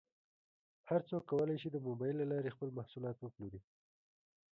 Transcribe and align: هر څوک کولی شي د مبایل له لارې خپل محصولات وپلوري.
هر 0.89 1.01
څوک 1.09 1.23
کولی 1.31 1.57
شي 1.61 1.69
د 1.71 1.77
مبایل 1.87 2.15
له 2.19 2.25
لارې 2.31 2.53
خپل 2.55 2.69
محصولات 2.77 3.17
وپلوري. 3.19 3.61